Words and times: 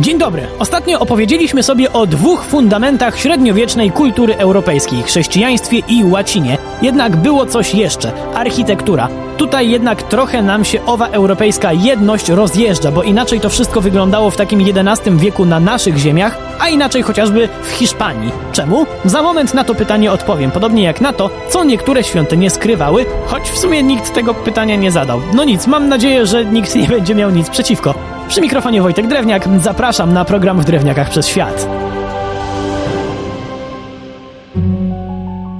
Dzień 0.00 0.18
dobry. 0.18 0.46
Ostatnio 0.58 0.98
opowiedzieliśmy 0.98 1.62
sobie 1.62 1.92
o 1.92 2.06
dwóch 2.06 2.44
fundamentach 2.44 3.18
średniowiecznej 3.18 3.90
kultury 3.90 4.36
europejskiej 4.36 5.02
chrześcijaństwie 5.02 5.78
i 5.88 6.04
łacinie. 6.04 6.58
Jednak 6.82 7.16
było 7.16 7.46
coś 7.46 7.74
jeszcze 7.74 8.12
architektura. 8.34 9.08
Tutaj 9.36 9.70
jednak 9.70 10.02
trochę 10.02 10.42
nam 10.42 10.64
się 10.64 10.86
owa 10.86 11.08
europejska 11.08 11.72
jedność 11.72 12.28
rozjeżdża, 12.28 12.90
bo 12.90 13.02
inaczej 13.02 13.40
to 13.40 13.48
wszystko 13.48 13.80
wyglądało 13.80 14.30
w 14.30 14.36
takim 14.36 14.60
XI 14.60 15.10
wieku 15.16 15.44
na 15.44 15.60
naszych 15.60 15.96
ziemiach, 15.96 16.38
a 16.60 16.68
inaczej 16.68 17.02
chociażby 17.02 17.48
w 17.62 17.70
Hiszpanii. 17.70 18.32
Czemu? 18.52 18.86
Za 19.04 19.22
moment 19.22 19.54
na 19.54 19.64
to 19.64 19.74
pytanie 19.74 20.12
odpowiem, 20.12 20.50
podobnie 20.50 20.82
jak 20.82 21.00
na 21.00 21.12
to, 21.12 21.30
co 21.48 21.64
niektóre 21.64 22.04
świątynie 22.04 22.50
skrywały, 22.50 23.06
choć 23.26 23.50
w 23.50 23.58
sumie 23.58 23.82
nikt 23.82 24.14
tego 24.14 24.34
pytania 24.34 24.76
nie 24.76 24.90
zadał. 24.90 25.20
No 25.34 25.44
nic, 25.44 25.66
mam 25.66 25.88
nadzieję, 25.88 26.26
że 26.26 26.44
nikt 26.44 26.74
nie 26.74 26.88
będzie 26.88 27.14
miał 27.14 27.30
nic 27.30 27.50
przeciwko. 27.50 28.09
Przy 28.30 28.40
mikrofonie 28.40 28.82
Wojtek 28.82 29.06
Drewniak, 29.06 29.48
zapraszam 29.60 30.12
na 30.12 30.24
program 30.24 30.60
w 30.60 30.64
Drewniakach 30.64 31.10
przez 31.10 31.26
świat. 31.28 31.68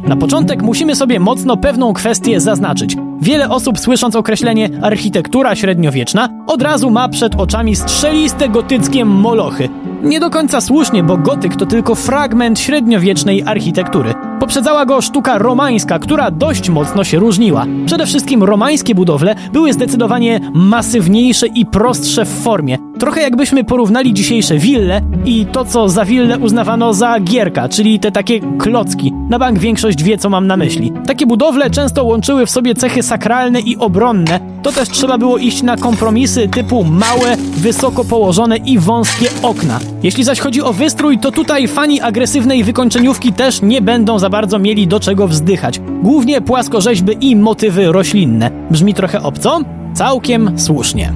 Na 0.05 0.17
początek 0.17 0.63
musimy 0.63 0.97
sobie 0.97 1.21
mocno 1.21 1.57
pewną 1.57 1.93
kwestię 1.93 2.41
zaznaczyć. 2.41 2.97
Wiele 3.21 3.49
osób 3.49 3.79
słysząc 3.79 4.17
określenie 4.17 4.69
architektura 4.83 5.57
średniowieczna 5.57 6.29
od 6.47 6.63
razu 6.63 6.91
ma 6.91 7.09
przed 7.09 7.35
oczami 7.35 7.77
strzeliste 7.77 8.49
gotyckie 8.49 9.05
molochy. 9.05 9.69
Nie 10.03 10.21
do 10.21 10.31
końca 10.31 10.61
słusznie, 10.61 11.03
bo 11.03 11.17
gotyk 11.17 11.57
to 11.57 11.67
tylko 11.67 11.95
fragment 11.95 12.61
średniowiecznej 12.61 13.43
architektury. 13.47 14.15
Poprzedzała 14.41 14.87
go 14.87 15.01
sztuka 15.01 15.39
romańska, 15.39 15.99
która 15.99 16.31
dość 16.31 16.71
mocno 16.71 17.05
się 17.05 17.19
różniła. 17.19 17.67
Przede 17.87 18.07
wszystkim 18.07 18.43
romańskie 18.43 18.95
budowle 18.95 19.35
były 19.53 19.73
zdecydowanie 19.73 20.41
masywniejsze 20.55 21.47
i 21.47 21.67
prostsze 21.67 22.25
w 22.25 22.43
formie. 22.43 22.79
Trochę 22.99 23.23
jakbyśmy 23.23 23.65
porównali 23.65 24.15
dzisiejsze 24.15 24.59
wille 24.59 25.01
i 25.25 25.47
to, 25.47 25.65
co 25.65 25.89
za 25.89 26.05
willę 26.05 26.39
uznawano 26.39 26.95
za 26.95 27.21
gierka, 27.21 27.69
czyli 27.69 27.99
te 27.99 28.13
takie 28.13 28.41
klocki. 28.59 29.13
Na 29.29 29.39
bank 29.39 29.59
większość 29.59 30.03
wie, 30.03 30.19
co 30.19 30.31
mam 30.31 30.47
na 30.47 30.57
myśli. 30.57 30.93
Takie 31.07 31.27
budowle 31.27 31.71
często 31.71 32.05
łączyły 32.05 32.47
w 32.47 32.51
sobie 32.51 32.75
cechy 32.75 33.03
sakralne 33.03 33.61
i 33.61 33.77
obronne. 33.77 34.41
To 34.63 34.73
też 34.73 34.89
trzeba 34.89 35.19
było 35.19 35.39
iść 35.39 35.63
na 35.63 35.77
kompromisy 35.77 36.49
typu 36.49 36.85
małe, 36.85 37.37
wysoko 37.37 38.05
położone 38.05 38.57
i 38.57 38.79
wąskie 38.79 39.29
okna. 39.43 39.81
Jeśli 40.03 40.25
zaś 40.25 40.41
chodzi 40.41 40.63
o 40.63 40.73
wystrój, 40.73 41.19
to 41.19 41.33
tutaj 41.33 41.69
fani 41.69 42.01
agresywnej 42.01 42.65
wykończeniówki 42.65 43.33
też 43.33 43.63
nie 43.63 43.81
będą 43.81 44.19
za 44.19 44.31
bardzo 44.31 44.59
mieli 44.59 44.87
do 44.87 45.01
czego 45.01 45.29
wzdychać. 45.29 45.81
Głównie 46.03 46.41
płaskorzeźby 46.41 47.17
i 47.21 47.37
motywy 47.37 47.93
roślinne. 47.93 48.51
Brzmi 48.71 48.95
trochę 48.95 49.23
obco? 49.23 49.61
Całkiem 49.95 50.59
słusznie. 50.59 51.13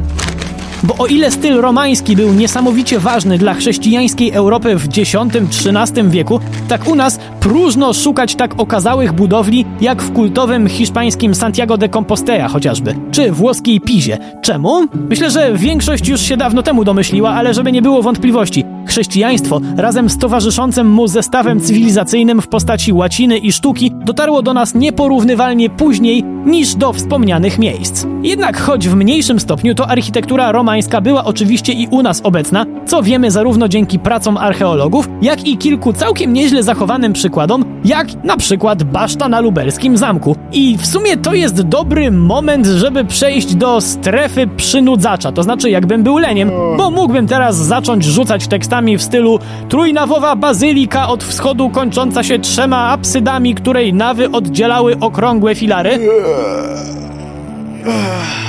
Bo 0.83 0.95
o 0.99 1.07
ile 1.07 1.31
styl 1.31 1.61
romański 1.61 2.17
był 2.17 2.33
niesamowicie 2.33 2.99
ważny 2.99 3.39
dla 3.39 3.55
chrześcijańskiej 3.55 4.31
Europy 4.33 4.77
w 4.77 4.85
X-XIII 4.85 6.11
wieku, 6.11 6.41
tak 6.69 6.89
u 6.89 6.95
nas 6.95 7.19
próżno 7.41 7.93
szukać 7.93 8.35
tak 8.35 8.61
okazałych 8.61 9.13
budowli 9.13 9.65
jak 9.81 10.03
w 10.03 10.13
kultowym 10.13 10.69
hiszpańskim 10.69 11.35
Santiago 11.35 11.77
de 11.77 11.89
Compostela 11.89 12.49
chociażby, 12.49 12.95
czy 13.11 13.33
włoskiej 13.33 13.81
Pizie. 13.81 14.19
Czemu? 14.43 14.87
Myślę, 15.09 15.31
że 15.31 15.53
większość 15.55 16.09
już 16.09 16.21
się 16.21 16.37
dawno 16.37 16.63
temu 16.63 16.85
domyśliła, 16.85 17.31
ale 17.31 17.55
żeby 17.55 17.73
nie 17.73 17.83
było 17.83 18.03
wątpliwości. 18.03 18.65
Chrześcijaństwo 18.87 19.61
razem 19.77 20.11
z 20.11 20.19
towarzyszącym 20.19 20.91
mu 20.91 21.09
zestawem 21.09 21.61
cywilizacyjnym 21.61 22.43
w 22.43 22.49
postaci 22.49 22.93
łaciny 22.93 23.39
i 23.39 23.53
sztuki 23.53 23.91
dotarło 24.05 24.43
do 24.43 24.55
nas 24.55 24.75
nieporównywalnie 24.75 25.71
później 25.71 26.23
niż 26.23 26.75
do 26.75 26.93
wspomnianych 26.93 27.59
miejsc. 27.59 28.07
Jednak 28.23 28.61
choć 28.61 28.89
w 28.89 28.95
mniejszym 28.95 29.41
stopniu 29.41 29.75
to 29.75 29.89
architektura 29.89 30.53
romańska 30.53 31.01
była 31.01 31.25
oczywiście 31.25 31.73
i 31.73 31.89
u 31.91 32.03
nas 32.03 32.21
obecna, 32.25 32.67
co 32.87 33.03
wiemy 33.03 33.31
zarówno 33.31 33.69
dzięki 33.69 33.99
pracom 33.99 34.37
archeologów, 34.37 35.09
jak 35.23 35.47
i 35.47 35.59
kilku 35.59 35.93
całkiem 35.93 36.33
nieźle 36.33 36.63
zachowanym 36.63 37.13
przykładom, 37.13 37.65
jak 37.85 38.25
na 38.25 38.37
przykład 38.37 38.83
baszta 38.83 39.29
na 39.29 39.41
lubelskim 39.41 39.97
zamku. 39.97 40.37
I 40.53 40.77
w 40.79 40.87
sumie 40.87 41.17
to 41.17 41.35
jest 41.35 41.63
dobry 41.63 42.11
moment, 42.11 42.67
żeby 42.67 43.05
przejść 43.05 43.55
do 43.55 43.81
strefy 43.81 44.47
przynudzacza, 44.57 45.33
to 45.33 45.43
znaczy 45.43 45.71
jakbym 45.71 46.03
był 46.03 46.19
leniem, 46.19 46.51
bo 46.77 46.91
mógłbym 46.91 47.27
teraz 47.27 47.57
zacząć 47.57 48.05
rzucać 48.05 48.47
tekstami 48.47 48.74
w 48.83 49.03
stylu 49.03 49.39
trójnawowa 49.69 50.37
bazylika 50.37 51.09
od 51.09 51.25
wschodu 51.25 51.71
kończąca 51.71 52.23
się 52.23 52.39
trzema 52.39 52.89
apsydami, 52.89 53.55
której 53.55 53.93
nawy 53.93 54.31
oddzielały 54.31 54.99
okrągłe 55.01 55.55
filary. 55.55 55.99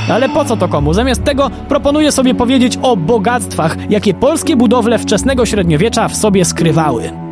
Ale 0.10 0.30
po 0.30 0.46
co 0.46 0.58
to 0.58 0.68
komu? 0.68 0.94
Zamiast 0.94 1.24
tego 1.24 1.50
proponuję 1.70 2.12
sobie 2.12 2.36
powiedzieć 2.36 2.80
o 2.82 2.98
bogactwach, 2.98 3.78
jakie 3.90 4.14
polskie 4.14 4.56
budowle 4.56 5.00
wczesnego 5.00 5.46
średniowiecza 5.46 6.08
w 6.08 6.16
sobie 6.16 6.46
skrywały. 6.46 7.25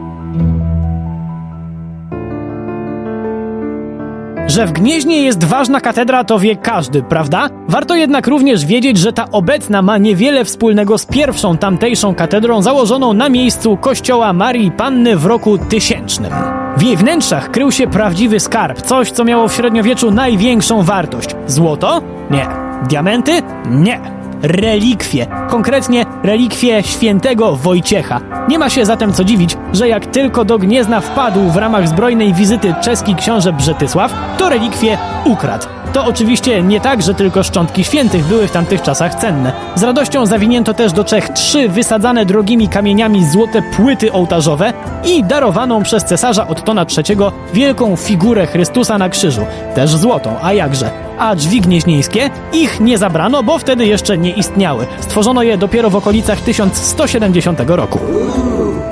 Że 4.53 4.65
w 4.67 4.71
Gnieźnie 4.71 5.23
jest 5.23 5.43
ważna 5.43 5.81
katedra, 5.81 6.23
to 6.23 6.39
wie 6.39 6.55
każdy, 6.55 7.03
prawda? 7.03 7.49
Warto 7.67 7.95
jednak 7.95 8.27
również 8.27 8.65
wiedzieć, 8.65 8.97
że 8.97 9.13
ta 9.13 9.31
obecna 9.31 9.81
ma 9.81 9.97
niewiele 9.97 10.45
wspólnego 10.45 10.97
z 10.97 11.05
pierwszą 11.05 11.57
tamtejszą 11.57 12.15
katedrą 12.15 12.61
założoną 12.61 13.13
na 13.13 13.29
miejscu 13.29 13.77
kościoła 13.77 14.33
Marii 14.33 14.71
Panny 14.71 15.17
w 15.17 15.25
roku 15.25 15.57
tysięcznym. 15.57 16.31
W 16.77 16.81
jej 16.81 16.97
wnętrzach 16.97 17.51
krył 17.51 17.71
się 17.71 17.87
prawdziwy 17.87 18.39
skarb, 18.39 18.81
coś 18.81 19.11
co 19.11 19.23
miało 19.23 19.47
w 19.47 19.53
średniowieczu 19.53 20.11
największą 20.11 20.83
wartość. 20.83 21.29
Złoto? 21.47 22.01
Nie. 22.31 22.47
Diamenty? 22.89 23.41
Nie 23.69 24.22
relikwie, 24.43 25.27
konkretnie 25.49 26.05
relikwie 26.23 26.83
świętego 26.83 27.55
Wojciecha. 27.55 28.21
Nie 28.47 28.59
ma 28.59 28.69
się 28.69 28.85
zatem 28.85 29.13
co 29.13 29.23
dziwić, 29.23 29.57
że 29.73 29.89
jak 29.89 30.05
tylko 30.05 30.45
do 30.45 30.59
Gniezna 30.59 31.01
wpadł 31.01 31.49
w 31.49 31.55
ramach 31.55 31.87
zbrojnej 31.87 32.33
wizyty 32.33 32.73
czeski 32.81 33.15
książę 33.15 33.53
Brzetysław, 33.53 34.13
to 34.37 34.49
relikwie 34.49 34.97
ukradł. 35.25 35.65
To 35.93 36.05
oczywiście 36.05 36.63
nie 36.63 36.79
tak, 36.79 37.01
że 37.01 37.13
tylko 37.13 37.43
szczątki 37.43 37.83
świętych 37.83 38.25
były 38.25 38.47
w 38.47 38.51
tamtych 38.51 38.81
czasach 38.81 39.15
cenne. 39.15 39.53
Z 39.75 39.83
radością 39.83 40.25
zawinięto 40.25 40.73
też 40.73 40.93
do 40.93 41.03
Czech 41.03 41.29
trzy 41.29 41.69
wysadzane 41.69 42.25
drogimi 42.25 42.69
kamieniami 42.69 43.25
złote 43.25 43.61
płyty 43.61 44.11
ołtarzowe 44.11 44.73
i 45.05 45.23
darowaną 45.23 45.83
przez 45.83 46.05
cesarza 46.05 46.47
Ottona 46.47 46.85
III 46.97 47.17
wielką 47.53 47.95
figurę 47.95 48.47
Chrystusa 48.47 48.97
na 48.97 49.09
krzyżu, 49.09 49.45
też 49.75 49.95
złotą, 49.95 50.35
a 50.41 50.53
jakże. 50.53 50.89
A 51.19 51.35
drzwi 51.35 51.61
gnieźnieńskie? 51.61 52.29
Ich 52.53 52.79
nie 52.79 52.97
zabrano, 52.97 53.43
bo 53.43 53.59
wtedy 53.59 53.85
jeszcze 53.85 54.17
nie 54.17 54.31
istniały. 54.31 54.85
Stworzono 54.99 55.43
je 55.43 55.57
dopiero 55.57 55.89
w 55.89 55.95
okolicach 55.95 56.41
1170 56.41 57.59
roku. 57.67 57.99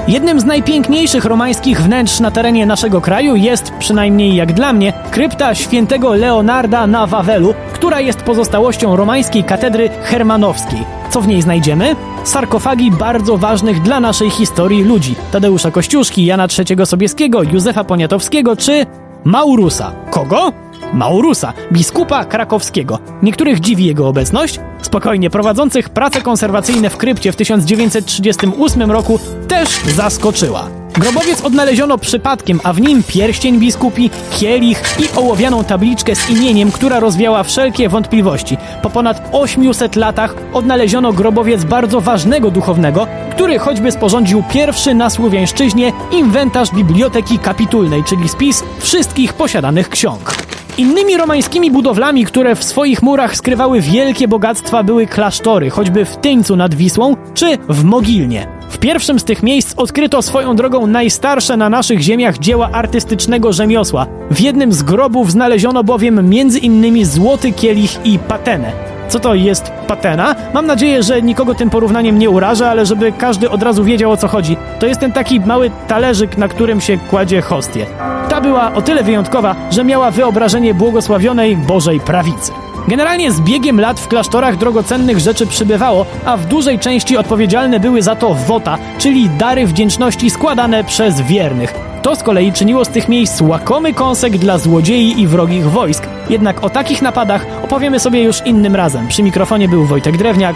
Jednym 0.07 0.40
z 0.40 0.46
najpiękniejszych 0.46 1.25
romańskich 1.25 1.81
wnętrz 1.81 2.19
na 2.19 2.31
terenie 2.31 2.66
naszego 2.66 3.02
kraju 3.02 3.35
jest, 3.35 3.72
przynajmniej 3.79 4.35
jak 4.35 4.53
dla 4.53 4.74
mnie, 4.74 4.94
krypta 5.12 5.56
świętego 5.56 6.13
Leonarda 6.13 6.88
na 6.88 7.07
Wawelu, 7.07 7.53
która 7.74 8.00
jest 8.00 8.22
pozostałością 8.22 8.96
romańskiej 8.96 9.44
katedry 9.44 9.90
hermanowskiej. 10.03 10.79
Co 11.09 11.22
w 11.22 11.28
niej 11.28 11.41
znajdziemy? 11.41 11.96
Sarkofagi 12.24 12.91
bardzo 12.91 13.38
ważnych 13.38 13.81
dla 13.81 14.00
naszej 14.00 14.29
historii 14.29 14.84
ludzi. 14.84 15.16
Tadeusza 15.31 15.72
Kościuszki, 15.72 16.25
Jana 16.25 16.47
III 16.58 16.85
Sobieskiego, 16.85 17.44
Józefa 17.44 17.84
Poniatowskiego 17.84 18.56
czy 18.56 18.85
Maurusa. 19.23 19.91
Kogo? 20.12 20.53
Maurusa, 20.94 21.53
biskupa 21.72 22.25
krakowskiego. 22.25 23.00
Niektórych 23.24 23.59
dziwi 23.59 23.85
jego 23.85 24.07
obecność, 24.07 24.59
spokojnie 24.81 25.29
prowadzących 25.29 25.90
prace 25.90 26.22
konserwacyjne 26.22 26.90
w 26.90 26.97
krypcie 26.97 27.31
w 27.31 27.35
1938 27.35 28.91
roku 28.91 29.19
też 29.47 29.69
zaskoczyła. 29.96 30.68
Grobowiec 30.94 31.41
odnaleziono 31.41 31.97
przypadkiem, 31.97 32.59
a 32.63 32.74
w 32.74 32.81
nim 32.81 33.03
pierścień 33.03 33.59
biskupi, 33.59 34.09
kielich 34.40 34.84
i 35.00 35.18
ołowianą 35.18 35.63
tabliczkę 35.63 36.16
z 36.16 36.29
imieniem, 36.29 36.72
która 36.72 37.00
rozwiała 37.00 37.44
wszelkie 37.44 37.90
wątpliwości. 37.90 38.58
Po 38.81 38.90
ponad 38.90 39.29
800 39.31 39.96
latach 39.96 40.35
odnaleziono 40.53 41.13
grobowiec 41.13 41.63
bardzo 41.63 42.02
ważnego 42.02 42.52
duchownego, 42.52 43.08
który 43.32 43.59
choćby 43.59 43.91
sporządził 43.91 44.44
pierwszy 44.49 44.94
na 44.94 45.09
Słowiańszczyźnie 45.09 45.94
inwentarz 46.11 46.72
biblioteki 46.72 47.40
kapitulnej, 47.40 48.03
czyli 48.03 48.29
spis 48.29 48.64
wszystkich 48.79 49.34
posiadanych 49.34 49.90
ksiąg. 49.90 50.50
Innymi 50.78 51.18
romańskimi 51.18 51.72
budowlami, 51.72 52.26
które 52.26 52.56
w 52.56 52.64
swoich 52.64 53.02
murach 53.02 53.35
skrywały 53.35 53.82
wielkie 53.82 54.28
bogactwa, 54.28 54.84
były 54.84 55.08
klasztory, 55.08 55.70
choćby 55.70 56.06
w 56.06 56.18
Tyńcu 56.18 56.56
nad 56.56 56.73
Wisłą 56.73 57.16
czy 57.34 57.58
w 57.70 57.84
Mogilnie. 57.84 58.47
W 58.70 58.78
pierwszym 58.78 59.20
z 59.20 59.23
tych 59.23 59.44
miejsc 59.44 59.73
odkryto 59.78 60.22
swoją 60.22 60.56
drogą 60.56 60.88
najstarsze 60.88 61.58
na 61.58 61.70
naszych 61.70 62.00
ziemiach 62.00 62.38
dzieła 62.38 62.70
artystycznego 62.72 63.53
rzemiosła. 63.53 64.08
W 64.32 64.40
jednym 64.40 64.73
z 64.73 64.84
grobów 64.84 65.32
znaleziono 65.32 65.84
bowiem 65.84 66.34
innymi 66.62 67.06
złoty 67.06 67.52
kielich 67.52 68.00
i 68.06 68.20
patenę 68.20 68.91
co 69.11 69.19
to 69.19 69.34
jest 69.34 69.72
patena. 69.87 70.35
Mam 70.53 70.66
nadzieję, 70.66 71.03
że 71.03 71.22
nikogo 71.22 71.55
tym 71.55 71.69
porównaniem 71.69 72.19
nie 72.19 72.29
urażę, 72.29 72.69
ale 72.69 72.85
żeby 72.85 73.11
każdy 73.11 73.49
od 73.49 73.63
razu 73.63 73.84
wiedział 73.84 74.11
o 74.11 74.17
co 74.17 74.28
chodzi. 74.28 74.58
To 74.79 74.85
jest 74.85 74.99
ten 74.99 75.11
taki 75.11 75.40
mały 75.40 75.72
talerzyk, 75.87 76.37
na 76.37 76.47
którym 76.47 76.81
się 76.81 76.97
kładzie 76.97 77.41
hostię. 77.41 77.85
Ta 78.29 78.41
była 78.41 78.73
o 78.73 78.81
tyle 78.81 79.03
wyjątkowa, 79.03 79.55
że 79.72 79.84
miała 79.84 80.11
wyobrażenie 80.11 80.73
błogosławionej 80.73 81.58
Bożej 81.58 81.99
prawicy. 81.99 82.52
Generalnie 82.87 83.31
z 83.31 83.41
biegiem 83.41 83.79
lat 83.79 83.99
w 83.99 84.08
klasztorach 84.08 84.58
drogocennych 84.58 85.19
rzeczy 85.19 85.47
przybywało, 85.47 86.05
a 86.25 86.37
w 86.37 86.46
dużej 86.46 86.79
części 86.79 87.17
odpowiedzialne 87.17 87.79
były 87.79 88.02
za 88.02 88.16
to 88.16 88.34
wota, 88.34 88.78
czyli 88.97 89.29
dary 89.29 89.67
wdzięczności 89.67 90.29
składane 90.29 90.84
przez 90.84 91.22
wiernych. 91.22 91.73
To 92.02 92.16
z 92.16 92.23
kolei 92.23 92.53
czyniło 92.53 92.85
z 92.85 92.90
tych 92.90 93.09
miejsc 93.09 93.41
łakomy 93.41 93.93
kąsek 93.93 94.37
dla 94.37 94.58
złodziei 94.58 95.22
i 95.22 95.28
wrogich 95.28 95.69
wojsk, 95.69 96.08
jednak 96.29 96.64
o 96.64 96.70
takich 96.70 97.02
napadach 97.02 97.46
opowiemy 97.64 98.00
sobie 98.00 98.23
już 98.23 98.46
innym 98.46 98.76
razem. 98.76 99.08
Przy 99.08 99.23
mikrofonie 99.23 99.68
był 99.68 99.85
Wojtek 99.85 100.18
Drewniak. 100.18 100.56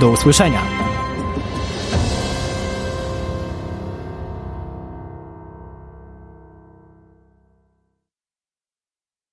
Do 0.00 0.08
usłyszenia. 0.08 0.83